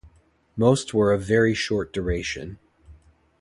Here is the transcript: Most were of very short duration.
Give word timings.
Most 0.57 0.95
were 0.95 1.13
of 1.13 1.21
very 1.21 1.53
short 1.53 1.93
duration. 1.93 2.57